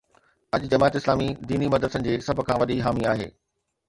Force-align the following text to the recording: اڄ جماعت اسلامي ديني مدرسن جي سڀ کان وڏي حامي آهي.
اڄ 0.55 0.61
جماعت 0.71 0.95
اسلامي 0.99 1.27
ديني 1.51 1.67
مدرسن 1.73 2.07
جي 2.07 2.15
سڀ 2.29 2.41
کان 2.47 2.57
وڏي 2.63 2.79
حامي 2.87 3.07
آهي. 3.13 3.29